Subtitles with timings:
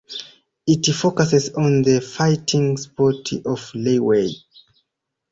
[0.65, 4.33] It focuses on the fighting sport of Lethwei.